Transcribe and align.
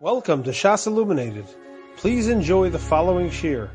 Welcome 0.00 0.44
to 0.44 0.50
Shas 0.50 0.86
Illuminated. 0.86 1.46
Please 1.96 2.28
enjoy 2.28 2.70
the 2.70 2.78
following 2.78 3.30
shir. 3.30 3.68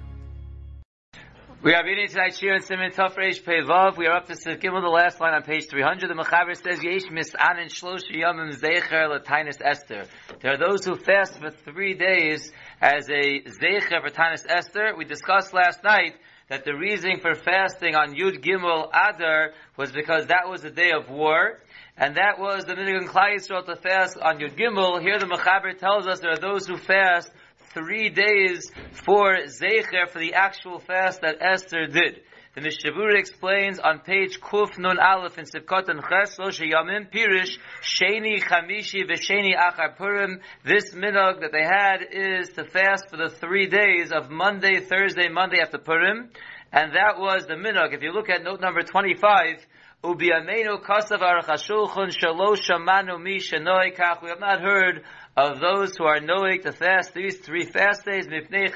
We 1.61 1.73
are 1.73 1.83
reading 1.83 2.07
tonight's 2.07 2.37
shir 2.37 2.53
in 2.53 2.61
Simon 2.61 2.91
Tov 2.91 3.15
Reish 3.15 3.43
Vav. 3.43 3.97
We 3.97 4.07
are 4.07 4.15
up 4.15 4.27
to 4.27 4.33
Gimel, 4.33 4.81
the 4.81 4.87
last 4.87 5.19
line 5.19 5.33
on 5.33 5.43
page 5.43 5.67
300. 5.67 6.09
The 6.09 6.13
Mechaber 6.13 6.55
says, 6.55 6.81
Yesh 6.81 7.11
mis'anin 7.11 7.67
shlosh 7.67 8.09
yamim 8.09 8.57
zecher 8.57 9.61
Esther. 9.65 10.05
There 10.39 10.53
are 10.53 10.57
those 10.57 10.85
who 10.85 10.95
fast 10.95 11.39
for 11.39 11.49
three 11.49 11.95
days 11.95 12.53
as 12.79 13.09
a 13.09 13.41
zecher 13.41 14.01
for 14.01 14.09
Tainis 14.09 14.45
Esther. 14.47 14.95
We 14.97 15.03
discussed 15.03 15.53
last 15.53 15.83
night 15.83 16.15
that 16.47 16.63
the 16.63 16.73
reason 16.73 17.19
for 17.19 17.35
fasting 17.35 17.95
on 17.95 18.15
Yud 18.15 18.41
Gimel 18.41 18.87
Adar 18.93 19.51
was 19.75 19.91
because 19.91 20.27
that 20.27 20.47
was 20.47 20.63
a 20.63 20.71
day 20.71 20.91
of 20.91 21.09
war. 21.09 21.59
And 21.95 22.15
that 22.17 22.39
was 22.39 22.65
the 22.65 22.73
Minig 22.73 22.97
and 22.97 23.07
Klai 23.07 23.37
to 23.37 23.75
fast 23.75 24.17
on 24.17 24.39
Yud 24.39 24.57
Gimel. 24.57 24.99
Here 24.99 25.19
the 25.19 25.27
Mechaber 25.27 25.77
tells 25.77 26.07
us 26.07 26.19
there 26.19 26.31
are 26.31 26.37
those 26.37 26.65
who 26.65 26.75
fast 26.75 27.31
three 27.73 28.09
days 28.09 28.71
for 29.05 29.37
Zecher, 29.45 30.09
for 30.09 30.17
the 30.17 30.33
actual 30.33 30.79
fast 30.79 31.21
that 31.21 31.37
Esther 31.39 31.85
did. 31.85 32.21
The 32.55 32.61
Mishabura 32.61 33.17
explains 33.17 33.79
on 33.79 33.99
page 33.99 34.39
Kuf 34.39 34.77
Nun 34.77 34.99
Aleph 34.99 35.37
in 35.37 35.45
Sivkot 35.45 35.89
and 35.89 36.01
Ches, 36.01 36.37
Lo 36.39 36.49
Sheyamim 36.49 37.11
Pirish, 37.11 37.57
Sheni 37.81 38.39
Chamishi 38.41 39.09
V'Sheni 39.09 39.55
Achar 39.55 39.95
Purim. 39.95 40.39
This 40.63 40.93
minog 40.93 41.41
that 41.41 41.51
they 41.51 41.63
had 41.63 42.01
is 42.11 42.49
to 42.49 42.63
fast 42.63 43.09
for 43.09 43.17
the 43.17 43.29
three 43.29 43.67
days 43.67 44.11
of 44.11 44.29
Monday, 44.29 44.81
Thursday, 44.81 45.29
Monday 45.29 45.59
after 45.61 45.77
Purim. 45.77 46.29
And 46.71 46.93
that 46.93 47.19
was 47.19 47.45
the 47.45 47.53
minog. 47.53 47.93
If 47.93 48.01
you 48.01 48.11
look 48.11 48.29
at 48.29 48.43
note 48.43 48.61
number 48.61 48.81
25, 48.81 49.65
Ubiyamenu 50.03 50.81
kasav 50.83 51.21
arachashulchun 51.21 52.11
shalosh 52.11 52.69
shamanu 52.69 53.21
mi 53.23 53.39
kach. 53.39 54.21
We 54.21 54.27
have 54.27 54.39
not 54.41 54.59
heard 54.59 55.01
of 55.37 55.61
those 55.61 55.95
who 55.95 56.03
are 56.03 56.19
knowing 56.19 56.61
to 56.63 56.73
fast 56.73 57.13
these 57.13 57.37
three 57.37 57.63
fast 57.63 58.03
days, 58.03 58.27
mipnei 58.27 58.67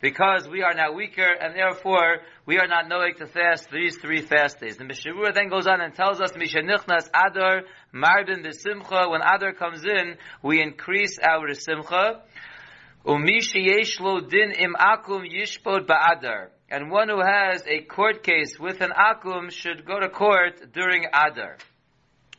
because 0.00 0.48
we 0.48 0.62
are 0.62 0.74
now 0.74 0.92
weaker, 0.92 1.26
and 1.40 1.52
therefore 1.56 2.18
we 2.46 2.58
are 2.58 2.68
not 2.68 2.86
knowing 2.86 3.14
to 3.16 3.26
fast 3.26 3.72
these 3.72 3.96
three 3.96 4.22
fast 4.22 4.60
days. 4.60 4.76
The 4.76 4.84
Mishavura 4.84 5.34
then 5.34 5.48
goes 5.48 5.66
on 5.66 5.80
and 5.80 5.92
tells 5.92 6.20
us, 6.20 6.30
Mishanichnas 6.30 7.08
Adar 7.12 7.62
Mardin 7.92 8.54
Simcha. 8.54 9.08
When 9.08 9.20
Adar 9.20 9.52
comes 9.54 9.84
in, 9.84 10.16
we 10.44 10.62
increase 10.62 11.18
our 11.18 11.52
Simcha. 11.54 12.22
Umishi 13.04 14.30
din 14.30 14.52
im 14.52 14.76
akum 14.78 15.24
yishpod 15.28 15.88
ba'adar 15.88 16.50
and 16.70 16.90
one 16.90 17.08
who 17.08 17.20
has 17.20 17.62
a 17.66 17.80
court 17.80 18.22
case 18.22 18.58
with 18.58 18.80
an 18.80 18.90
akum 18.90 19.50
should 19.50 19.84
go 19.86 19.98
to 19.98 20.08
court 20.08 20.72
during 20.72 21.06
Adar. 21.06 21.56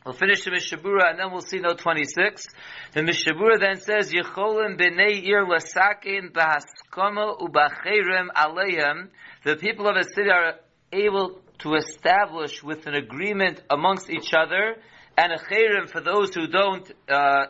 We'll 0.04 0.14
finish 0.14 0.44
the 0.44 0.50
Mishabura 0.50 1.10
and 1.10 1.18
then 1.18 1.30
we'll 1.30 1.42
see 1.42 1.58
note 1.58 1.78
26. 1.78 2.46
The 2.94 3.00
Mishabura 3.00 3.60
then 3.60 3.80
says, 3.80 4.12
Yecholim 4.12 4.78
b'nei 4.78 5.22
ir 5.26 5.44
lasakin 5.44 6.32
b'haskama 6.32 7.38
u'b'cherem 7.38 8.28
aleihem. 8.34 9.08
The 9.44 9.56
people 9.56 9.88
of 9.88 9.96
a 9.96 10.04
city 10.04 10.30
are 10.30 10.54
able 10.92 11.40
to 11.58 11.74
establish 11.74 12.62
with 12.62 12.86
an 12.86 12.94
agreement 12.94 13.62
amongst 13.68 14.08
each 14.08 14.32
other 14.32 14.76
and 15.18 15.32
a 15.32 15.38
cherem 15.38 15.90
for 15.90 16.00
those 16.00 16.34
who 16.34 16.46
don't 16.46 16.90
uh, 17.10 17.46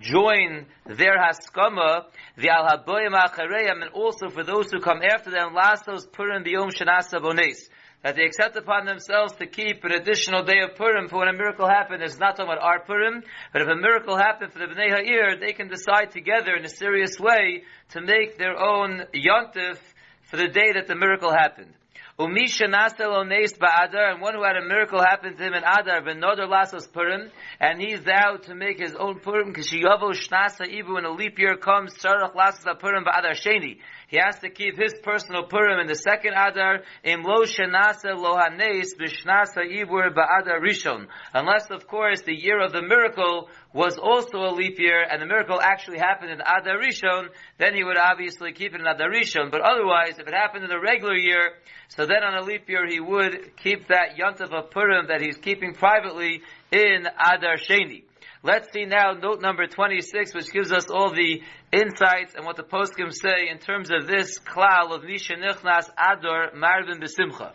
join 0.00 0.66
their 0.86 1.16
haskama, 1.18 2.04
the 2.36 2.48
al 2.50 2.66
haboyim 2.66 3.14
achareyam, 3.14 3.82
and 3.82 3.90
also 3.92 4.28
for 4.28 4.44
those 4.44 4.70
who 4.70 4.80
come 4.80 5.00
after 5.02 5.30
them, 5.30 5.54
lastos 5.54 6.10
purim 6.10 6.44
biyom 6.44 6.70
shanasa 6.70 7.20
bones. 7.20 7.68
That 8.02 8.14
they 8.14 8.22
accept 8.22 8.54
upon 8.54 8.86
themselves 8.86 9.34
to 9.36 9.46
keep 9.46 9.82
an 9.82 9.90
additional 9.90 10.44
day 10.44 10.60
of 10.60 10.76
Purim 10.76 11.08
for 11.08 11.18
when 11.18 11.28
a 11.28 11.32
miracle 11.32 11.66
happened. 11.66 12.00
It's 12.00 12.16
not 12.16 12.36
talking 12.36 12.52
about 12.52 12.62
our 12.62 12.78
Purim, 12.84 13.24
but 13.52 13.62
if 13.62 13.66
a 13.66 13.74
miracle 13.74 14.16
happened 14.16 14.52
for 14.52 14.60
the 14.60 14.66
Bnei 14.66 14.90
Ha'ir, 14.90 15.36
they 15.40 15.52
can 15.52 15.66
decide 15.66 16.12
together 16.12 16.54
in 16.54 16.64
a 16.64 16.68
serious 16.68 17.18
way 17.18 17.64
to 17.90 18.00
make 18.00 18.38
their 18.38 18.56
own 18.56 19.02
yontif 19.12 19.78
for 20.22 20.36
the 20.36 20.46
day 20.46 20.74
that 20.74 20.86
the 20.86 20.94
miracle 20.94 21.32
happened. 21.32 21.74
Umisha 22.20 22.66
nasel 22.66 23.12
ones 23.12 23.52
ba'adar, 23.52 24.10
and 24.10 24.20
one 24.20 24.34
who 24.34 24.42
had 24.42 24.56
a 24.56 24.66
miracle 24.66 25.00
happen 25.00 25.36
to 25.36 25.40
him 25.40 25.54
in 25.54 25.62
Adar, 25.62 26.02
v'nodar 26.02 26.48
lasos 26.48 26.92
purim, 26.92 27.30
and 27.60 27.80
he's 27.80 28.00
vowed 28.00 28.42
to 28.42 28.56
make 28.56 28.80
his 28.80 28.96
own 28.96 29.20
purim, 29.20 29.54
k'shiyavo 29.54 30.10
shnasa 30.10 30.66
ibu, 30.66 30.94
when 30.94 31.04
a 31.04 31.12
leap 31.12 31.38
year 31.38 31.56
comes, 31.56 31.94
tzarach 31.94 32.34
lasos 32.34 32.76
purim 32.80 33.04
ba'adar 33.04 33.34
sheni. 33.34 33.78
He 34.08 34.16
has 34.16 34.38
to 34.38 34.48
keep 34.48 34.78
his 34.78 34.94
personal 35.02 35.44
Purim 35.44 35.80
in 35.80 35.86
the 35.86 35.94
second 35.94 36.32
Adar, 36.32 36.80
im 37.04 37.22
lo 37.22 37.44
shenasa 37.44 38.16
lohanes 38.16 38.96
b'shnasa 38.98 39.68
ibur 39.68 40.14
ba'adar 40.14 40.62
rishon. 40.62 41.06
Unless, 41.34 41.70
of 41.70 41.86
course, 41.86 42.22
the 42.22 42.34
year 42.34 42.58
of 42.58 42.72
the 42.72 42.80
miracle 42.80 43.50
was 43.74 43.98
also 43.98 44.38
a 44.38 44.52
leap 44.52 44.78
year, 44.78 45.02
and 45.02 45.20
the 45.20 45.26
miracle 45.26 45.60
actually 45.60 45.98
happened 45.98 46.30
in 46.30 46.40
Adar 46.40 46.78
Rishon, 46.78 47.28
then 47.58 47.74
he 47.74 47.84
would 47.84 47.98
obviously 47.98 48.52
keep 48.52 48.74
it 48.74 48.80
in 48.80 48.86
Adar 48.86 49.10
Rishon. 49.10 49.50
But 49.50 49.60
otherwise, 49.60 50.18
if 50.18 50.26
it 50.26 50.32
happened 50.32 50.64
in 50.64 50.70
a 50.70 50.80
regular 50.80 51.14
year, 51.14 51.52
so 51.88 52.06
then 52.06 52.24
on 52.24 52.34
a 52.34 52.42
leap 52.42 52.66
year 52.70 52.88
he 52.88 53.00
would 53.00 53.56
keep 53.58 53.88
that 53.88 54.16
Yontav 54.16 54.52
of 54.54 54.70
Purim 54.70 55.08
that 55.08 55.20
he's 55.20 55.36
keeping 55.36 55.74
privately 55.74 56.40
in 56.72 57.06
Adar 57.06 57.56
Sheni. 57.58 58.04
Let's 58.44 58.72
see 58.72 58.84
now 58.84 59.14
note 59.14 59.40
number 59.40 59.66
26, 59.66 60.32
which 60.32 60.52
gives 60.52 60.70
us 60.70 60.88
all 60.88 61.12
the 61.12 61.42
insights 61.72 62.34
and 62.36 62.46
what 62.46 62.56
the 62.56 62.62
poskim 62.62 63.12
say 63.12 63.48
in 63.50 63.58
terms 63.58 63.90
of 63.90 64.06
this 64.06 64.38
klal 64.38 64.94
of 64.94 65.02
Misha 65.02 65.34
Nichnas 65.34 65.90
Ador 65.98 66.52
Marvin 66.54 67.00
Besimcha. 67.00 67.50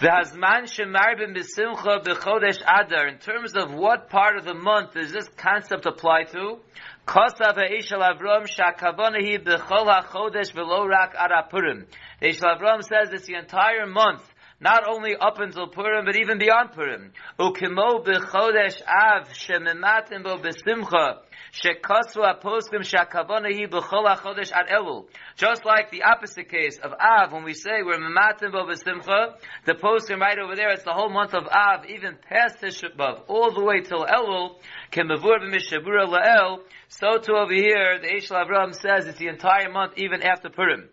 The 0.00 0.08
Hazman 0.08 0.64
Shemarvin 0.64 1.34
Besimcha 1.34 2.04
Bechodesh 2.04 2.60
Adar, 2.60 3.08
in 3.08 3.18
terms 3.20 3.54
of 3.56 3.72
what 3.72 4.10
part 4.10 4.36
of 4.36 4.44
the 4.44 4.52
month 4.52 4.92
does 4.92 5.12
this 5.12 5.28
concept 5.38 5.86
apply 5.86 6.24
to? 6.24 6.58
Kosav 7.06 7.54
Ha'ishal 7.54 8.02
Avram 8.02 8.46
Shakavonahi 8.46 9.42
Bechol 9.42 9.86
HaChodesh 9.86 10.52
V'lo 10.52 10.86
Rak 10.86 11.14
Arapurim. 11.16 11.86
Ha'ishal 12.20 12.58
Avram 12.58 12.82
says 12.82 13.14
it's 13.14 13.26
the 13.26 13.36
entire 13.36 13.86
month 13.86 14.22
not 14.60 14.86
only 14.86 15.16
up 15.16 15.40
until 15.40 15.68
Purim, 15.68 16.04
but 16.04 16.16
even 16.16 16.38
beyond 16.38 16.72
Purim. 16.72 17.12
Ukimo 17.38 18.04
b'chodesh 18.04 18.82
av 18.86 19.28
shemematim 19.28 20.22
bo 20.22 20.36
b'simcha 20.36 21.20
shekasvu 21.52 22.22
aposkim 22.22 22.82
shakavona 22.82 23.50
hi 23.52 23.66
b'chol 23.66 24.06
ha-chodesh 24.06 24.52
ad 24.52 24.68
elul. 24.68 25.06
Just 25.36 25.64
like 25.64 25.90
the 25.90 26.02
opposite 26.02 26.50
case 26.50 26.78
of 26.78 26.92
Av, 26.92 27.32
when 27.32 27.42
we 27.42 27.54
say 27.54 27.82
we're 27.82 27.98
mematim 27.98 28.52
bo 28.52 28.66
b'simcha, 28.66 29.34
the 29.64 29.72
poskim 29.72 30.20
right 30.20 30.38
over 30.38 30.54
there, 30.54 30.70
it's 30.70 30.84
the 30.84 30.92
whole 30.92 31.10
month 31.10 31.32
of 31.32 31.46
Av, 31.46 31.86
even 31.86 32.18
past 32.28 32.60
Tisha 32.60 32.90
all 33.28 33.52
the 33.54 33.64
way 33.64 33.80
till 33.80 34.04
Elul, 34.04 34.56
kemavur 34.92 35.40
b'mishabura 35.40 36.06
la'el, 36.06 36.58
so 36.88 37.18
too 37.18 37.32
over 37.32 37.54
here, 37.54 37.98
the 38.00 38.08
Eish 38.08 38.30
Avraham 38.30 38.74
says 38.74 39.06
it's 39.06 39.18
the 39.18 39.28
entire 39.28 39.70
month, 39.70 39.94
even 39.96 40.22
after 40.22 40.50
Purim. 40.50 40.90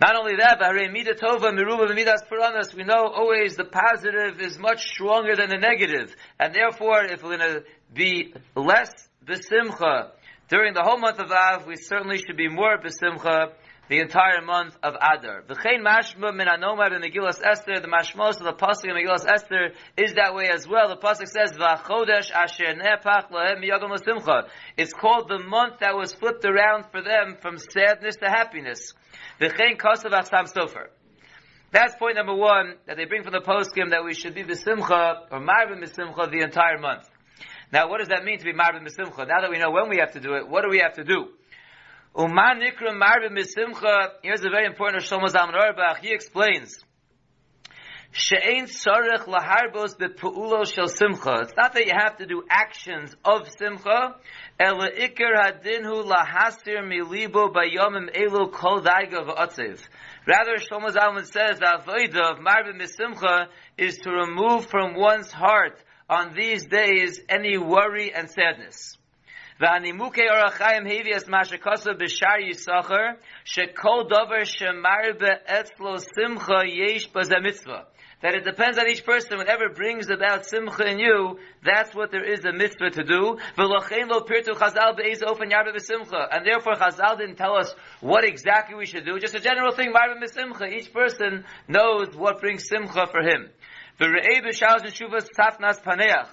Not 0.00 0.14
only 0.14 0.36
that, 0.36 0.58
but 0.58 0.72
Tova 0.72 1.52
Miruba 1.52 1.94
Midas 1.94 2.22
Puranas, 2.28 2.74
we 2.74 2.84
know 2.84 3.06
always 3.06 3.56
the 3.56 3.64
positive 3.64 4.40
is 4.40 4.58
much 4.58 4.86
stronger 4.88 5.34
than 5.34 5.48
the 5.48 5.56
negative. 5.56 6.14
And 6.38 6.54
therefore, 6.54 7.04
if 7.04 7.22
we're 7.22 7.38
going 7.38 7.50
to 7.50 7.64
be 7.94 8.34
less 8.54 8.92
besimcha 9.24 10.10
during 10.48 10.74
the 10.74 10.82
whole 10.82 10.98
month 10.98 11.18
of 11.18 11.32
Av, 11.32 11.66
we 11.66 11.76
certainly 11.76 12.18
should 12.18 12.36
be 12.36 12.48
more 12.48 12.76
besimcha 12.76 13.52
the 13.88 14.00
entire 14.00 14.42
month 14.42 14.76
of 14.82 14.94
Adar. 14.94 15.42
V'chein 15.48 15.84
mashma 15.84 16.34
min 16.34 16.48
anomar 16.48 16.92
in 16.92 17.02
Megillas 17.02 17.40
Esther, 17.44 17.80
the 17.80 17.88
mashmos 17.88 18.40
of 18.40 18.44
the 18.44 18.52
pasuk 18.52 18.84
in 18.84 18.90
Megillas 18.90 19.26
Esther 19.26 19.72
is 19.96 20.14
that 20.14 20.34
way 20.34 20.48
as 20.48 20.66
well. 20.66 20.88
The 20.88 20.96
pasuk 20.96 21.28
says, 21.28 21.52
"V'chodesh 21.56 22.32
asher 22.32 22.74
nepach 22.74 23.30
lahem 23.30 23.62
miyagam 23.62 23.90
l'simcha." 23.90 24.48
It's 24.76 24.92
called 24.92 25.28
the 25.28 25.38
month 25.38 25.78
that 25.80 25.96
was 25.96 26.12
flipped 26.14 26.44
around 26.44 26.86
for 26.90 27.02
them 27.02 27.36
from 27.40 27.58
sadness 27.58 28.16
to 28.16 28.28
happiness. 28.28 28.92
V'chein 29.40 29.76
kosav 29.76 30.10
achsam 30.10 30.52
sofer. 30.52 30.88
That's 31.70 31.94
point 31.96 32.16
number 32.16 32.34
one 32.34 32.74
that 32.86 32.96
they 32.96 33.04
bring 33.04 33.22
from 33.22 33.32
the 33.32 33.40
poskim 33.40 33.90
that 33.90 34.04
we 34.04 34.14
should 34.14 34.34
be 34.34 34.42
b'simcha 34.42 35.26
or 35.30 35.40
marvin 35.40 35.80
b'simcha 35.80 36.30
the 36.30 36.40
entire 36.40 36.78
month. 36.78 37.08
Now, 37.72 37.88
what 37.88 37.98
does 37.98 38.08
that 38.08 38.24
mean 38.24 38.38
to 38.38 38.44
be 38.44 38.52
marvin 38.52 38.84
b'simcha? 38.84 39.28
Now 39.28 39.42
that 39.42 39.50
we 39.50 39.58
know 39.58 39.70
when 39.70 39.88
we 39.88 39.98
have 39.98 40.12
to 40.12 40.20
do 40.20 40.34
it, 40.34 40.48
what 40.48 40.62
do 40.62 40.70
we 40.70 40.78
have 40.78 40.94
to 40.94 41.04
do? 41.04 41.28
Uman 42.18 42.60
nikra 42.60 42.96
marvin 42.96 43.36
b'simcha. 43.36 44.12
Here's 44.22 44.42
a 44.42 44.48
very 44.48 44.64
important 44.64 45.02
Shlomo 45.02 45.26
Zalman 45.26 45.54
Auerbach. 45.54 45.98
He 46.00 46.14
explains. 46.14 46.82
She'ein 48.10 48.64
tzarech 48.64 49.26
laharbos 49.26 49.98
be'pu'ulo 49.98 50.64
shel 50.66 50.88
simcha. 50.88 51.42
It's 51.42 51.52
not 51.54 51.74
that 51.74 51.84
you 51.84 51.92
have 51.94 52.16
to 52.16 52.24
do 52.24 52.42
actions 52.48 53.14
of 53.22 53.50
simcha. 53.58 54.14
Ela 54.58 54.88
ikar 54.92 55.36
hadinhu 55.36 56.06
lahasir 56.06 56.80
milibo 56.82 57.52
bayomim 57.52 58.08
elu 58.16 58.50
kol 58.50 58.80
daiga 58.80 59.26
v'atziv. 59.26 59.86
Rather, 60.26 60.56
Shlomo 60.56 60.88
Zalman 60.88 61.30
says 61.30 61.58
the 61.58 61.66
avodah 61.66 62.32
of 62.32 62.40
marvin 62.40 62.78
b'simcha 62.78 63.48
is 63.76 63.98
to 63.98 64.10
remove 64.10 64.70
from 64.70 64.94
one's 64.94 65.30
heart 65.30 65.84
on 66.08 66.34
these 66.34 66.64
days 66.64 67.20
any 67.28 67.58
worry 67.58 68.14
and 68.14 68.30
sadness. 68.30 68.96
V'animuke 69.60 70.28
orachayim 70.28 70.84
hevias 70.86 71.24
mashakasa 71.24 71.96
b'shar 71.98 72.44
yisachar 72.44 73.16
shekol 73.46 74.06
dover 74.06 74.44
shemar 74.44 75.18
be'etzlo 75.18 75.98
simcha 75.98 76.60
yesh 76.66 77.08
mitzvah. 77.14 77.86
That 78.20 78.34
it 78.34 78.44
depends 78.44 78.76
on 78.76 78.86
each 78.86 79.04
person. 79.04 79.38
Whatever 79.38 79.70
brings 79.70 80.10
about 80.10 80.44
simcha 80.44 80.86
in 80.86 80.98
you, 80.98 81.38
that's 81.64 81.94
what 81.94 82.10
there 82.10 82.24
is 82.24 82.44
a 82.44 82.52
mitzvah 82.52 82.90
to 82.90 83.04
do. 83.04 83.38
V'lochein 83.56 84.08
lo 84.08 84.20
pirtu 84.20 84.52
chazal 84.52 84.94
be'ez 84.94 85.22
ofen 85.22 85.50
yarbe 85.50 85.74
b'simcha. 85.74 86.28
And 86.30 86.44
therefore 86.44 86.74
chazal 86.74 87.16
didn't 87.16 87.36
tell 87.36 87.56
us 87.56 87.74
what 88.02 88.24
exactly 88.24 88.76
we 88.76 88.84
should 88.84 89.06
do. 89.06 89.18
Just 89.18 89.34
a 89.36 89.40
general 89.40 89.74
thing, 89.74 89.90
marbe 89.90 90.22
b'simcha. 90.22 90.70
Each 90.70 90.92
person 90.92 91.46
knows 91.66 92.14
what 92.14 92.42
brings 92.42 92.68
simcha 92.68 93.06
for 93.06 93.22
him. 93.22 93.48
V're'ei 93.98 94.44
b'shauz 94.44 94.84
and 94.84 95.30
tafnas 95.34 95.82
paneach. 95.82 96.28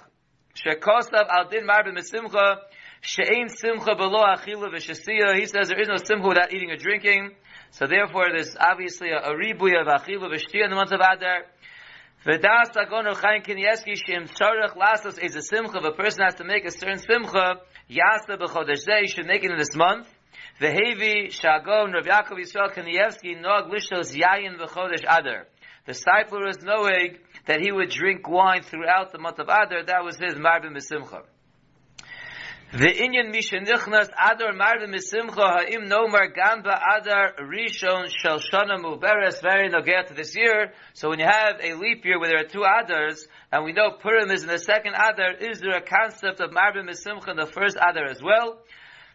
Shekosav 0.56 1.26
al 1.30 1.48
din 1.48 1.66
marbe 1.66 1.96
b'simcha 1.96 2.56
she'ein 3.04 3.48
simcha 3.48 3.94
achila. 3.94 5.36
He 5.36 5.46
says 5.46 5.68
there 5.68 5.80
is 5.80 5.88
no 5.88 5.96
simcha 5.96 6.26
without 6.26 6.52
eating 6.52 6.70
or 6.70 6.76
drinking. 6.76 7.32
So 7.70 7.86
therefore 7.86 8.28
there's 8.32 8.56
obviously 8.58 9.10
a, 9.10 9.18
a 9.18 9.34
ribuy 9.34 9.78
of 9.80 9.86
achila 9.86 10.30
v'shtiya 10.32 10.64
in 10.64 10.70
the 10.70 10.76
month 10.76 10.92
of 10.92 11.00
Adar. 11.00 11.44
V'das 12.26 12.74
agon 12.76 13.04
Chaim 13.14 13.42
Kanievsky 13.42 13.96
she'im 13.96 14.26
tzarech 14.26 14.76
lasos 14.76 15.22
is 15.22 15.36
a 15.36 15.42
simcha. 15.42 15.78
If 15.78 15.84
a 15.84 15.92
person 15.92 16.24
has 16.24 16.34
to 16.36 16.44
make 16.44 16.64
a 16.64 16.70
certain 16.70 16.98
simcha, 16.98 17.60
yasa 17.90 18.38
b'chodesh 18.38 18.86
zeh, 18.88 19.00
he 19.02 19.08
should 19.08 19.26
make 19.26 19.44
it 19.44 19.50
in 19.50 19.58
this 19.58 19.76
month. 19.76 20.08
V'hevi 20.60 21.28
shagon 21.28 21.92
Rav 21.92 22.04
Yaakov 22.04 22.38
Yisrael 22.38 22.72
Kanievsky 22.72 23.40
nog 23.40 23.70
lishos 23.70 24.16
yayin 24.16 24.58
v'chodesh 24.58 25.04
Adar. 25.04 25.46
The 25.86 25.92
disciple 25.92 26.48
is 26.48 26.62
knowing 26.62 27.18
that 27.44 27.60
he 27.60 27.70
would 27.70 27.90
drink 27.90 28.26
wine 28.26 28.62
throughout 28.62 29.12
the 29.12 29.18
month 29.18 29.38
of 29.38 29.48
Adar. 29.48 29.84
That 29.84 30.02
was 30.02 30.16
his 30.16 30.34
Marbim 30.34 30.74
Misimcha. 30.74 31.24
The 32.76 32.86
Inyan 32.90 33.32
Mishenichnas 33.32 34.10
Adar 34.20 34.52
Marbim 34.52 34.92
Misimcha 34.92 35.36
Ha'im 35.36 35.88
Nomar 35.88 36.34
Gamba 36.34 36.76
Adar 36.96 37.34
Rishon 37.38 38.08
Shel 38.10 38.40
Shana 38.40 38.82
Muberes 38.82 39.40
very 39.40 39.70
nogea 39.70 40.12
this 40.16 40.34
year. 40.34 40.72
So 40.92 41.10
when 41.10 41.20
you 41.20 41.24
have 41.24 41.60
a 41.62 41.74
leap 41.74 42.04
year 42.04 42.18
where 42.18 42.30
there 42.30 42.40
are 42.40 42.48
two 42.48 42.64
Adars, 42.64 43.28
and 43.52 43.64
we 43.64 43.72
know 43.72 43.92
Purim 44.02 44.32
is 44.32 44.42
in 44.42 44.48
the 44.48 44.58
second 44.58 44.94
Adar, 44.94 45.34
is 45.34 45.60
there 45.60 45.76
a 45.76 45.82
concept 45.82 46.40
of 46.40 46.50
Marbim 46.50 46.90
Misimcha 46.90 47.28
in 47.28 47.36
the 47.36 47.46
first 47.46 47.76
Adar 47.76 48.06
as 48.06 48.20
well? 48.20 48.58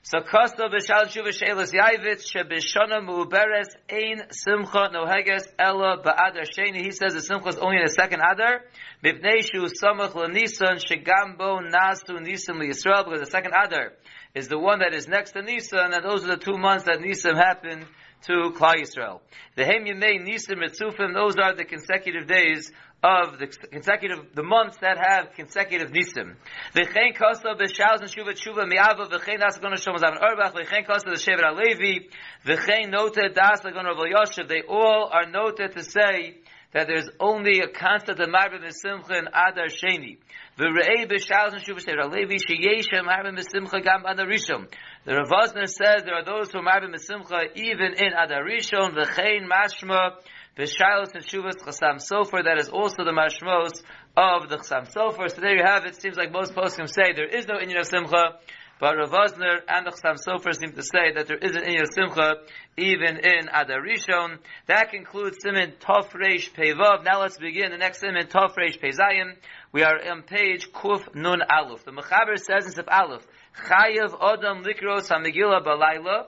So 0.02 0.20
kosto 0.20 0.72
b'shal 0.72 1.08
shuva 1.08 1.34
she'elos 1.34 1.72
yayvitz 1.72 2.26
shebishona 2.32 3.04
mu'beres 3.04 3.68
ein 3.92 4.24
simcha 4.32 4.90
noheges 4.94 5.44
ela 5.60 6.02
ba'adar 6.02 6.46
sheni. 6.50 6.82
He 6.82 6.92
says 6.92 7.14
the 7.14 7.22
simcha 7.22 7.50
is 7.50 7.58
only 7.58 7.78
in 7.78 7.84
the 7.84 7.92
second 7.92 8.22
adar. 8.22 8.62
B'pnei 9.04 9.44
shu 9.44 9.68
samach 9.68 10.16
l'nisan 10.16 10.80
shegambo 10.80 11.60
nasu 11.70 12.22
nisan 12.22 12.56
liyisrael. 12.56 13.06
Because 13.06 13.20
the 13.20 13.32
second 13.32 13.54
adar 13.54 13.94
is 14.36 14.48
the 14.48 14.60
one 14.60 14.80
that 14.80 14.94
is 14.94 15.08
next 15.08 15.32
to 15.32 15.42
Nisan, 15.42 15.94
and 15.94 16.04
those 16.04 16.24
are 16.24 16.36
the 16.36 16.38
two 16.38 16.58
months 16.58 16.86
that 16.86 17.02
Nisan 17.02 17.36
happened 17.36 17.86
to 18.24 18.52
Klal 18.56 18.76
Yisrael. 18.76 19.22
The 19.56 19.66
Hem 19.66 19.86
Yemei 19.86 20.24
Nisan 20.24 20.58
Mitzufim, 20.58 21.14
those 21.14 21.36
are 21.38 21.56
the 21.56 21.66
consecutive 21.66 22.28
days 22.28 22.72
of 23.02 23.40
the 23.40 23.48
consecutive 23.48 24.36
the 24.36 24.44
months 24.44 24.78
that 24.82 24.98
have 24.98 25.34
consecutive 25.34 25.92
nisim. 25.92 26.36
V'chein 26.76 27.16
kosta 27.16 27.56
b'shaus 27.56 28.02
and 28.02 28.10
shuva 28.10 28.34
tshuva 28.34 28.68
mi'ava 28.68 29.06
v'chein 29.10 29.40
das 29.40 29.58
gonna 29.58 29.78
shom 29.78 29.96
zavan 29.96 30.20
orbach 30.22 30.54
v'chein 30.54 30.86
kosta 30.86 31.06
the 31.06 31.16
shevet 31.16 31.44
alevi 31.44 32.10
v'chein 32.46 32.90
noted 32.90 33.34
das 33.34 33.62
gonna 33.62 33.94
rav 33.94 33.98
yoshev. 33.98 34.50
They 34.50 34.64
all 34.68 35.10
are 35.14 35.26
noted 35.26 35.74
to 35.74 35.84
say 35.84 36.36
that 36.74 36.88
there's 36.88 37.10
only 37.20 37.62
a 37.62 37.70
constant 37.70 38.20
of 38.20 38.28
marbim 38.28 38.64
v'simcha 38.64 39.18
and 39.18 39.30
adar 39.30 39.68
sheni. 39.68 40.18
V're'ei 40.58 41.10
b'shaus 41.10 41.54
and 41.54 41.64
shuva 41.64 41.80
shevet 41.80 42.04
alevi 42.04 42.38
sheyeshem 42.38 43.06
marbim 43.08 43.38
v'simcha 43.40 43.82
gam 43.82 44.04
adar 44.06 44.26
rishon. 44.26 44.68
The 45.06 45.16
Rav 45.16 45.70
says 45.70 46.04
there 46.04 46.16
are 46.16 46.26
those 46.26 46.52
who 46.52 46.60
marbim 46.60 46.94
v'simcha 46.94 47.56
even 47.56 47.94
in 47.94 48.14
adar 48.14 48.44
rishon 48.44 48.94
v'chein 48.94 49.48
mashma 49.48 50.16
B'shailos 50.60 51.16
and 51.16 51.24
Shuvas 51.24 51.56
Chasam 51.64 52.00
Sofer, 52.00 52.44
that 52.44 52.58
is 52.60 52.68
also 52.68 53.06
the 53.06 53.12
mashmos 53.12 53.82
of 54.18 54.50
the 54.50 54.58
Chasam 54.58 54.94
Sofer. 54.94 55.30
So 55.34 55.40
there 55.40 55.56
you 55.56 55.64
have 55.64 55.86
it. 55.86 56.02
Seems 56.02 56.18
like 56.18 56.34
most 56.34 56.54
poskim 56.54 56.86
say 56.86 57.14
there 57.16 57.28
is 57.30 57.48
no 57.48 57.56
Inyan 57.56 57.80
of 57.80 57.88
Simcha, 57.88 58.40
but 58.80 58.96
Rav 58.96 59.12
Wosner 59.12 59.58
and 59.68 59.86
the 59.86 59.92
Chasam 59.92 60.16
Sofer 60.26 60.56
seem 60.56 60.72
to 60.72 60.82
say 60.82 61.12
that 61.14 61.28
there 61.28 61.38
is 61.38 61.56
an 61.56 61.64
of 61.64 61.94
Simcha 61.94 62.36
even 62.78 63.18
in 63.18 63.50
Adar 63.54 63.82
Rishon. 63.82 64.38
That 64.68 64.92
concludes 64.92 65.38
Simin 65.44 65.74
Tov 65.82 66.10
Reish 66.12 66.52
Pevav. 66.54 67.04
Now 67.04 67.22
let's 67.22 67.38
begin 67.38 67.72
the 67.72 67.78
next 67.78 68.00
Simin 68.00 68.28
Tov 68.28 68.56
Reish 68.56 68.80
Pezayin. 68.80 69.34
We 69.74 69.84
are 69.84 70.00
on 70.10 70.24
page 70.24 70.72
Kuf 70.72 71.14
Nun 71.14 71.42
Aleph. 71.42 71.84
The 71.84 71.92
Mechaber 71.92 72.38
says 72.38 72.66
in 72.68 72.72
Sif 72.72 72.86
Aleph, 72.88 73.28
Chayav 73.68 74.18
Odam 74.18 74.64
Likros 74.64 75.10
HaMegillah 75.10 75.66
Balayla, 75.66 76.28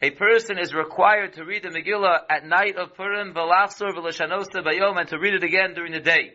a 0.00 0.10
person 0.10 0.58
is 0.58 0.72
required 0.72 1.32
to 1.32 1.44
read 1.44 1.64
the 1.64 1.70
Megillah 1.70 2.20
at 2.30 2.46
night 2.46 2.76
of 2.76 2.94
Purim, 2.94 3.34
v'lachsor 3.34 3.90
v'lashanosta 3.92 4.64
bayom, 4.64 4.96
and 4.96 5.08
to 5.08 5.18
read 5.18 5.34
it 5.34 5.42
again 5.42 5.74
during 5.74 5.90
the 5.90 5.98
day. 5.98 6.34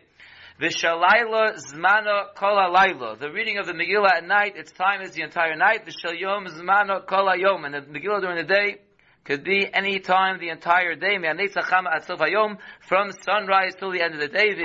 V'shalayla 0.60 1.56
zmana 1.56 2.32
kol 2.36 2.56
halayla. 2.56 3.18
The 3.18 3.30
reading 3.30 3.58
of 3.58 3.66
the 3.66 3.72
Megillah 3.72 4.18
at 4.18 4.24
night, 4.24 4.56
its 4.56 4.70
time 4.70 5.02
is 5.02 5.10
the 5.10 5.22
entire 5.22 5.56
night. 5.56 5.84
V'shalyom 5.84 6.46
zmana 6.46 7.04
kol 7.06 7.26
hayom. 7.26 7.64
And 7.66 7.74
the 7.74 7.80
Megillah 7.80 8.20
during 8.20 8.36
the 8.36 8.44
day 8.44 8.76
could 9.24 9.42
be 9.42 9.68
any 9.74 9.98
time 9.98 10.38
the 10.38 10.50
entire 10.50 10.94
day. 10.94 11.18
From 11.18 13.10
sunrise 13.22 13.74
till 13.74 13.90
the 13.90 14.00
end 14.00 14.14
of 14.14 14.20
the 14.20 14.28
day. 14.28 14.50
If 14.50 14.58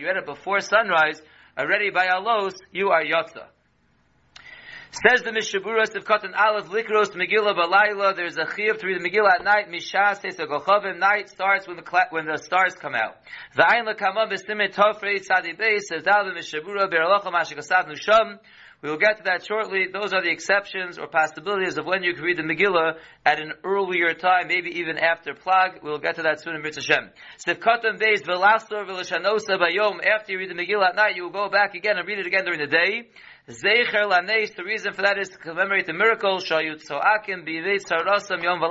you 0.00 0.06
read 0.06 0.16
it 0.16 0.26
before 0.26 0.60
sunrise, 0.60 1.20
already 1.58 1.90
by 1.90 2.06
alos, 2.06 2.54
you 2.70 2.88
are 2.88 3.04
yotza. 3.04 3.48
Says 4.92 5.22
the 5.22 5.30
Mishaburas 5.30 5.96
of 5.96 6.04
Katan 6.04 6.36
Aleph 6.36 6.66
Likros 6.66 7.16
Megillah 7.16 7.56
Balayla. 7.56 8.14
There's 8.14 8.36
a 8.36 8.44
chiyuv 8.44 8.78
to 8.78 8.86
read 8.86 9.00
the 9.00 9.08
Megillah 9.08 9.40
at 9.40 9.42
night. 9.42 9.70
Mishas 9.70 10.20
says 10.20 10.38
a 10.38 10.44
Gochavim. 10.44 10.98
Night 10.98 11.30
starts 11.30 11.66
when 11.66 11.78
the 11.78 12.06
when 12.10 12.26
the 12.26 12.36
stars 12.36 12.74
come 12.74 12.94
out. 12.94 13.16
The 13.56 13.62
Ayin 13.62 13.88
Lekama 13.88 14.30
B'Simet 14.30 14.74
Tofrei 14.74 15.26
Tzadi 15.26 15.58
Beis 15.58 15.84
says 15.88 16.02
Dal 16.02 16.26
Mishabura 16.26 16.92
Beralocha 16.92 17.32
Mashikasav 17.32 17.88
Nusham. 17.88 18.38
We 18.82 18.90
will 18.90 18.98
get 18.98 19.16
to 19.16 19.22
that 19.22 19.46
shortly. 19.46 19.86
Those 19.90 20.12
are 20.12 20.22
the 20.22 20.30
exceptions 20.30 20.98
or 20.98 21.06
possibilities 21.06 21.78
of 21.78 21.86
when 21.86 22.02
you 22.02 22.12
can 22.12 22.24
read 22.24 22.36
the 22.36 22.42
Megillah 22.42 22.96
at 23.24 23.40
an 23.40 23.52
earlier 23.64 24.12
time, 24.12 24.48
maybe 24.48 24.80
even 24.80 24.98
after 24.98 25.32
Plag. 25.32 25.82
We'll 25.82 26.00
get 26.00 26.16
to 26.16 26.22
that 26.22 26.42
soon 26.42 26.56
in 26.56 26.62
Mitzvah 26.62 26.82
Shem. 26.82 27.10
Sivkatan 27.46 27.98
Beis 27.98 28.26
Velastor 28.26 28.84
Velashanosa 28.84 29.56
Bayom. 29.56 30.04
After 30.04 30.32
you 30.32 30.38
read 30.38 30.50
the 30.50 30.54
Megillah 30.54 30.90
at 30.90 30.96
night, 30.96 31.16
you 31.16 31.22
will 31.22 31.30
go 31.30 31.48
back 31.48 31.74
again 31.74 31.96
and 31.96 32.06
read 32.06 32.18
it 32.18 32.26
again 32.26 32.44
during 32.44 32.60
the 32.60 32.66
day. 32.66 33.08
Zecher 33.48 34.04
laneis, 34.08 34.54
the 34.54 34.62
reason 34.62 34.92
for 34.92 35.02
that 35.02 35.18
is 35.18 35.28
to 35.30 35.36
commemorate 35.36 35.86
the 35.86 35.92
miracle, 35.92 36.38
Shayut 36.38 36.80
Soakim 36.88 37.44
b'ivei 37.44 37.82
tzarasam 37.82 38.40
yom 38.40 38.62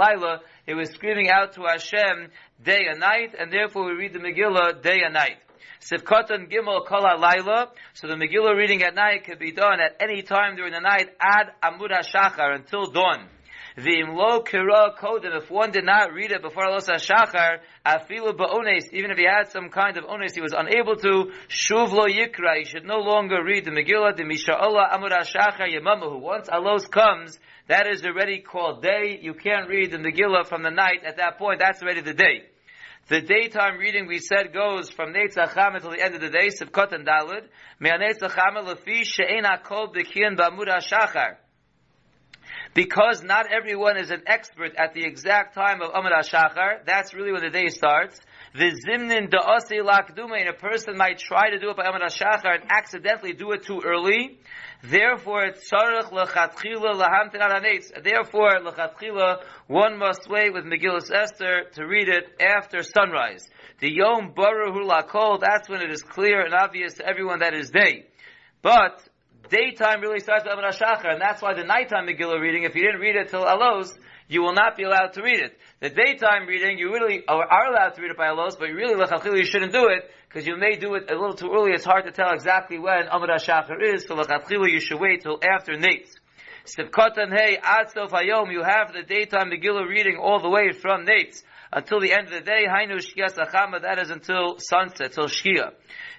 it 0.65 0.75
was 0.75 0.91
screaming 0.91 1.29
out 1.29 1.53
to 1.55 1.63
Hashem 1.63 2.29
day 2.63 2.85
and 2.89 3.01
night, 3.01 3.35
and 3.37 3.51
therefore 3.51 3.85
we 3.87 3.91
read 3.91 4.13
the 4.13 4.19
Megillah 4.19 4.81
day 4.81 5.01
and 5.03 5.13
night. 5.13 5.39
Sivkatan 5.81 6.49
Gimel 6.49 6.85
Kol 6.87 7.01
Laila. 7.01 7.71
So 7.95 8.07
the 8.07 8.13
Megillah 8.13 8.55
reading 8.55 8.81
at 8.83 8.95
night 8.95 9.25
can 9.25 9.37
be 9.37 9.51
done 9.51 9.81
at 9.81 9.97
any 9.99 10.21
time 10.21 10.55
during 10.55 10.71
the 10.71 10.79
night, 10.79 11.09
ad 11.19 11.47
Amud 11.61 11.89
HaShachar, 11.89 12.55
until 12.55 12.85
dawn. 12.91 13.27
V'im 13.77 14.13
lo 14.15 14.43
kira 14.43 14.97
kodem, 14.97 15.37
if 15.37 15.49
one 15.49 15.71
did 15.71 15.85
not 15.85 16.11
read 16.11 16.31
it 16.31 16.41
before 16.41 16.65
Alos 16.65 16.89
HaShachar, 16.89 17.59
afilu 17.85 18.33
ba'ones, 18.33 18.91
even 18.91 19.11
if 19.11 19.17
he 19.17 19.23
had 19.23 19.49
some 19.49 19.69
kind 19.69 19.97
of 19.97 20.03
ones, 20.03 20.35
he 20.35 20.41
was 20.41 20.53
unable 20.53 20.97
to, 20.97 21.31
shuv 21.47 21.91
lo 21.91 22.05
yikra, 22.05 22.57
he 22.57 22.65
should 22.65 22.85
no 22.85 22.97
longer 22.97 23.41
read 23.41 23.63
the 23.63 23.71
Megillah, 23.71 24.17
the 24.17 24.23
Misha'Allah 24.23 24.91
Amud 24.91 25.11
HaShachar 25.11 25.73
Yemamahu. 25.73 26.19
Once 26.19 26.49
Alos 26.49 26.89
comes, 26.91 27.39
that 27.67 27.87
is 27.87 28.03
already 28.03 28.39
called 28.39 28.81
day. 28.81 29.17
You 29.21 29.33
can't 29.33 29.69
read 29.69 29.91
the 29.91 29.97
Megillah 29.97 30.47
from 30.47 30.63
the 30.63 30.71
night 30.71 31.05
at 31.05 31.17
that 31.17 31.37
point, 31.37 31.59
that's 31.59 31.81
already 31.81 32.01
the 32.01 32.13
day. 32.13 32.43
The 33.07 33.21
daytime 33.21 33.77
reading 33.77 34.05
we 34.05 34.19
said 34.19 34.53
goes 34.53 34.89
from 34.89 35.13
Netzacham 35.13 35.75
until 35.75 35.91
the 35.91 36.03
end 36.03 36.15
of 36.15 36.21
the 36.21 36.29
day, 36.29 36.47
Sivkot 36.47 36.91
and 36.91 37.07
Dalid. 37.07 37.47
Me'anetzacham 37.79 38.65
lefi 38.65 39.05
she'en 39.05 39.45
hakol 39.45 39.95
b'kiyan 39.95 40.37
b'amud 40.37 40.67
ha'shachar 40.67 41.37
because 42.73 43.21
not 43.23 43.51
everyone 43.51 43.97
is 43.97 44.11
an 44.11 44.23
expert 44.27 44.75
at 44.77 44.93
the 44.93 45.03
exact 45.03 45.53
time 45.55 45.81
of 45.81 45.91
Amud 45.91 46.11
HaShachar, 46.11 46.85
that's 46.85 47.13
really 47.13 47.31
when 47.31 47.41
the 47.41 47.49
day 47.49 47.67
starts. 47.67 48.19
The 48.53 48.71
zimnin 48.71 49.29
da'asi 49.29 49.81
lakduma, 49.81 50.39
and 50.39 50.49
a 50.49 50.53
person 50.53 50.97
might 50.97 51.19
try 51.19 51.49
to 51.49 51.59
do 51.59 51.69
it 51.69 51.77
by 51.77 51.83
Amud 51.83 52.01
HaShachar 52.01 52.61
and 52.61 52.71
accidentally 52.71 53.33
do 53.33 53.51
it 53.51 53.65
too 53.65 53.81
early. 53.85 54.39
Therefore, 54.83 55.51
tzarech 55.51 56.11
lechatchila 56.11 56.95
lahamtin 56.95 58.03
Therefore, 58.03 58.59
lechatchila, 58.61 59.43
one 59.67 59.97
must 59.97 60.29
wait 60.29 60.53
with 60.53 60.65
Megillus 60.65 61.11
Esther 61.13 61.63
to 61.73 61.85
read 61.85 62.07
it 62.07 62.41
after 62.41 62.83
sunrise. 62.83 63.49
The 63.79 63.91
yom 63.91 64.33
baruhu 64.33 64.85
lakol, 64.87 65.39
that's 65.39 65.67
when 65.67 65.81
it 65.81 65.91
is 65.91 66.01
clear 66.03 66.45
and 66.45 66.53
obvious 66.53 66.95
to 66.95 67.05
everyone 67.05 67.39
that 67.39 67.53
is 67.53 67.69
day. 67.69 68.05
But, 68.61 69.01
daytime 69.51 70.01
really 70.01 70.21
starts 70.21 70.45
with 70.45 70.53
Amar 70.53 70.71
Shachar, 70.71 71.11
and 71.11 71.21
that's 71.21 71.41
why 71.41 71.53
the 71.53 71.63
nighttime 71.63 72.07
Megillah 72.07 72.39
reading, 72.39 72.63
if 72.63 72.73
you 72.73 72.83
didn't 72.83 73.01
read 73.01 73.15
it 73.17 73.29
till 73.29 73.43
Alos, 73.43 73.93
you 74.29 74.41
will 74.41 74.53
not 74.53 74.77
be 74.77 74.83
allowed 74.83 75.13
to 75.13 75.21
read 75.21 75.41
it. 75.41 75.57
The 75.81 75.89
daytime 75.89 76.47
reading, 76.47 76.77
you 76.77 76.91
really 76.91 77.23
are 77.27 77.67
allowed 77.69 77.95
to 77.95 78.01
read 78.01 78.11
it 78.11 78.17
by 78.17 78.27
Alos, 78.27 78.57
but 78.57 78.69
you 78.69 78.75
really, 78.75 78.95
Lechachil, 78.95 79.37
you 79.37 79.45
shouldn't 79.45 79.73
do 79.73 79.89
it, 79.89 80.09
because 80.27 80.47
you 80.47 80.55
may 80.57 80.77
do 80.77 80.95
it 80.95 81.11
a 81.11 81.13
little 81.13 81.35
too 81.35 81.51
early. 81.53 81.71
It's 81.71 81.83
hard 81.83 82.05
to 82.05 82.11
tell 82.11 82.31
exactly 82.31 82.79
when 82.79 83.07
Amar 83.11 83.27
Shachar 83.37 83.81
is, 83.83 84.05
so 84.07 84.15
Lechachil, 84.15 84.71
you 84.71 84.79
should 84.79 84.99
wait 84.99 85.21
till 85.21 85.39
after 85.43 85.73
Nates. 85.73 86.15
Sivkotan 86.65 87.35
hey, 87.35 87.57
ad 87.61 87.91
sof 87.93 88.11
hayom, 88.11 88.51
you 88.51 88.63
have 88.63 88.93
the 88.93 89.03
daytime 89.03 89.51
Megillah 89.51 89.87
reading 89.87 90.17
all 90.17 90.39
the 90.39 90.49
way 90.49 90.71
from 90.71 91.05
Nates 91.05 91.43
until 91.73 91.99
the 91.99 92.13
end 92.13 92.27
of 92.27 92.33
the 92.33 92.41
day. 92.41 92.65
Hainu 92.67 93.81
that 93.81 93.99
is 93.99 94.09
until 94.09 94.57
sunset, 94.59 95.13
till 95.13 95.27
Shkia. 95.27 95.71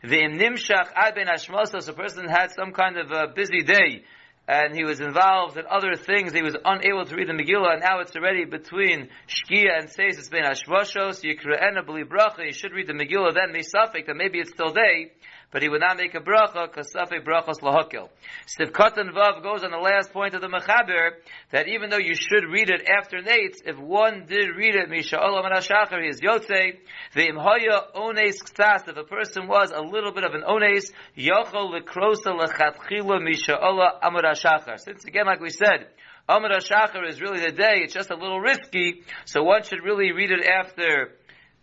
The 0.03 0.23
Nimshach 0.23 0.91
Ad 0.95 1.15
Ben 1.15 1.27
Hashmosas, 1.27 1.89
a 1.89 1.93
person 1.93 2.29
had 2.29 2.51
some 2.53 2.73
kind 2.73 2.99
of 2.99 3.11
a 3.11 3.29
busy 3.35 3.63
day, 3.63 4.05
and 4.49 4.75
he 4.75 4.85
was 4.85 5.01
involved 5.01 5.57
in 5.57 5.65
other 5.71 5.95
things. 5.95 6.33
He 6.33 6.43
was 6.43 6.57
unable 6.65 7.05
to 7.05 7.15
read 7.15 7.29
the 7.29 7.33
Megillah, 7.33 7.75
and 7.75 7.83
now 7.83 8.01
it's 8.01 8.15
already 8.17 8.45
between 8.45 9.09
Shkia 9.29 9.79
and 9.79 9.89
says 9.89 10.19
it's 10.19 10.29
been 10.29 10.45
Hashmoshos, 10.45 11.23
Yikra'ena 11.23 11.87
B'li 11.87 12.05
Bracha, 12.05 12.45
he 12.45 12.53
should 12.53 12.73
read 12.73 12.89
the 12.89 12.95
Megillah, 12.95 13.35
then 13.35 13.53
Misafik, 13.55 14.07
that 14.07 14.17
maybe 14.17 14.39
it's 14.41 14.51
still 14.51 14.73
day, 14.73 15.13
but 15.53 15.63
he 15.63 15.69
would 15.69 15.81
not 15.81 15.99
make 15.99 16.15
a 16.15 16.21
bracha 16.21 16.69
safek 16.75 17.25
brachos 17.25 17.61
lahokil. 17.61 18.09
Sivkat 18.47 18.97
and 18.97 19.15
Vav 19.15 19.43
goes 19.43 19.63
on 19.63 19.71
the 19.71 19.77
last 19.77 20.13
point 20.13 20.35
of 20.35 20.41
the 20.41 20.49
Mechaber 20.49 21.11
that 21.51 21.69
even 21.69 21.91
though 21.91 21.99
you 21.99 22.15
should 22.15 22.45
read 22.51 22.71
it 22.71 22.89
after 22.89 23.19
Nates, 23.19 23.59
if 23.65 23.79
one 23.79 24.25
did 24.27 24.57
read 24.57 24.75
it, 24.75 24.89
Misha 24.89 25.17
Olam 25.17 25.45
and 25.45 26.03
he 26.03 26.09
is 26.09 26.21
Yotze, 26.21 26.79
the 27.15 27.29
Imhoya 27.29 27.95
Ones 27.95 28.43
Ksas, 28.43 28.89
if 28.89 28.97
a 28.97 29.05
person 29.05 29.47
was 29.47 29.71
a 29.71 29.83
little 29.83 30.13
bit 30.13 30.25
of 30.25 30.33
an 30.33 30.43
Ones, 30.43 30.91
Yochel 31.17 31.79
Lekrosa 31.79 32.33
Lechatchila 32.35 33.23
Misha 33.23 33.61
Ola 33.61 33.99
Amar 34.03 34.35
Since 34.35 35.05
again, 35.05 35.27
like 35.27 35.41
we 35.41 35.51
said, 35.51 35.87
Amar 36.29 36.51
Shachar 36.61 37.07
is 37.09 37.21
really 37.21 37.41
the 37.41 37.53
day, 37.53 37.83
it's 37.83 37.93
just 37.93 38.11
a 38.11 38.17
little 38.17 38.41
risky, 38.41 39.03
so 39.27 39.43
one 39.43 39.65
should 39.65 39.83
really 39.83 40.13
read 40.13 40.31
it 40.31 40.47
after 40.47 41.13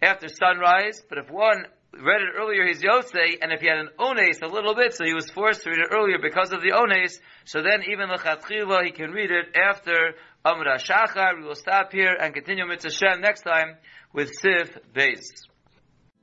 after 0.01 0.27
sunrise, 0.29 1.01
but 1.09 1.17
if 1.17 1.29
one 1.29 1.65
read 1.93 2.21
it 2.21 2.29
earlier, 2.37 2.65
he's 2.65 2.81
Yosei, 2.81 3.37
and 3.41 3.51
if 3.51 3.61
he 3.61 3.67
had 3.67 3.77
an 3.77 3.89
Ones 3.97 4.39
a 4.41 4.47
little 4.47 4.75
bit, 4.75 4.93
so 4.93 5.05
he 5.05 5.13
was 5.13 5.29
forced 5.29 5.63
to 5.63 5.69
read 5.69 5.79
it 5.79 5.87
earlier 5.91 6.17
because 6.21 6.51
of 6.51 6.61
the 6.61 6.71
Ones, 6.71 7.19
so 7.45 7.61
then 7.61 7.83
even 7.89 8.09
the 8.09 8.15
Lechatchila, 8.15 8.85
he 8.85 8.91
can 8.91 9.11
read 9.11 9.31
it 9.31 9.55
after 9.55 10.15
Amra 10.45 10.77
Shachar. 10.77 11.37
We 11.37 11.43
will 11.43 11.55
stop 11.55 11.91
here 11.91 12.15
and 12.19 12.33
continue 12.33 12.65
Mitzvah 12.65 12.91
Shem 12.91 13.21
next 13.21 13.41
time 13.41 13.75
with 14.13 14.31
Sif 14.41 14.77
Beis. 14.93 15.25